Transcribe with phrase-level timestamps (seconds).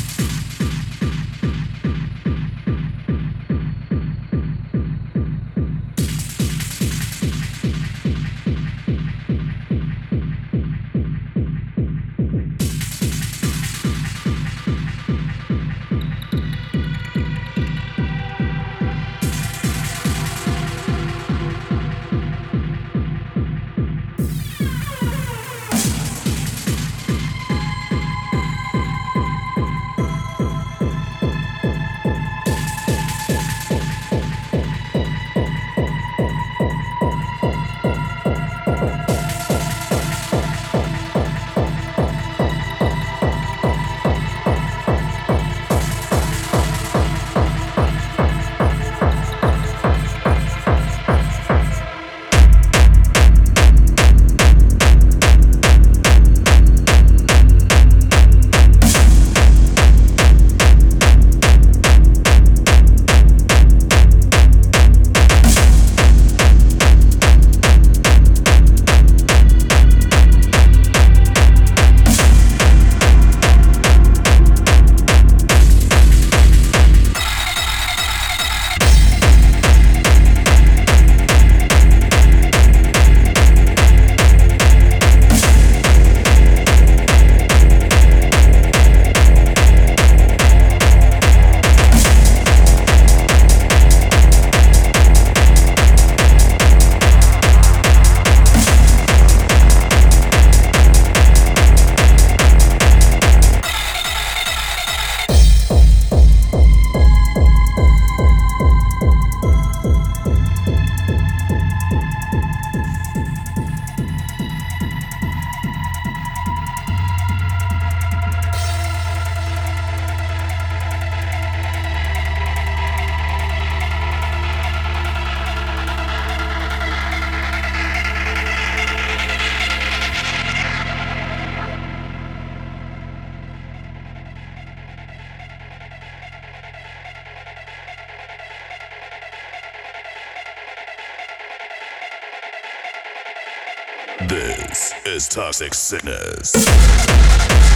[145.33, 147.72] toxic sickness.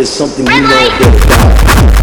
[0.00, 1.99] Is something you know a bit about.